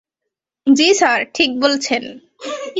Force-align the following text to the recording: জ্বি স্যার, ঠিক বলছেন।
জ্বি 0.67 0.87
স্যার, 0.93 1.19
ঠিক 1.33 1.49
বলছেন। 1.61 2.03